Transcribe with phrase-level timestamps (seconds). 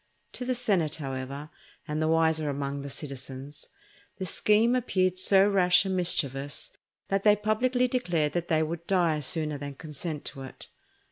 [0.33, 1.51] To the senate, however,
[1.87, 3.67] and the wiser among the citizens,
[4.17, 6.71] the scheme appeared so rash and mischievous
[7.09, 10.69] that they publicly declared they would die sooner than consent to it.